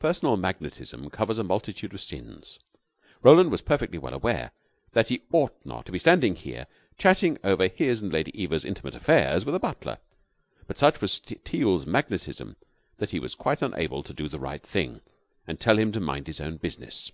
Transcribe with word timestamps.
Personal 0.00 0.36
magnetism 0.36 1.08
covers 1.10 1.38
a 1.38 1.44
multitude 1.44 1.94
of 1.94 2.00
sins. 2.00 2.58
Roland 3.22 3.52
was 3.52 3.60
perfectly 3.60 3.98
well 3.98 4.12
aware 4.12 4.50
that 4.94 5.10
he 5.10 5.22
ought 5.30 5.54
not 5.64 5.86
to 5.86 5.92
be 5.92 5.98
standing 6.00 6.34
here 6.34 6.66
chatting 6.98 7.38
over 7.44 7.68
his 7.68 8.02
and 8.02 8.12
Lady 8.12 8.32
Eva's 8.36 8.64
intimate 8.64 8.96
affairs 8.96 9.44
with 9.46 9.54
a 9.54 9.60
butler; 9.60 9.98
but 10.66 10.76
such 10.76 11.00
was 11.00 11.20
Teal's 11.20 11.86
magnetism 11.86 12.56
that 12.96 13.10
he 13.12 13.20
was 13.20 13.36
quite 13.36 13.62
unable 13.62 14.02
to 14.02 14.12
do 14.12 14.28
the 14.28 14.40
right 14.40 14.66
thing 14.66 15.00
and 15.46 15.60
tell 15.60 15.78
him 15.78 15.92
to 15.92 16.00
mind 16.00 16.26
his 16.26 16.40
own 16.40 16.56
business. 16.56 17.12